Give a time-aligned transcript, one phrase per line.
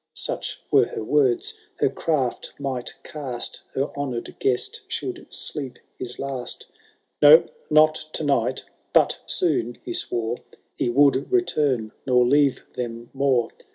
[0.15, 3.61] Such were her words,— her craft might cast.
[3.75, 10.37] Her honoured guest should sleep his last:*« No, not to night— ^but soon," he swore,
[10.79, 13.49] «He would return, nor leave them more."